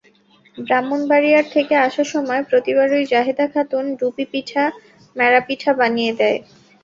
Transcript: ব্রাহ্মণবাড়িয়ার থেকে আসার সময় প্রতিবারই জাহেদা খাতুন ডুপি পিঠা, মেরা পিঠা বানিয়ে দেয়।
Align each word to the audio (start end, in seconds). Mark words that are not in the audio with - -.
ব্রাহ্মণবাড়িয়ার 0.57 1.45
থেকে 1.55 1.73
আসার 1.87 2.07
সময় 2.13 2.41
প্রতিবারই 2.49 3.03
জাহেদা 3.11 3.45
খাতুন 3.53 3.85
ডুপি 3.99 4.25
পিঠা, 4.31 4.65
মেরা 5.15 5.39
পিঠা 5.47 5.71
বানিয়ে 5.79 6.13
দেয়। 6.19 6.39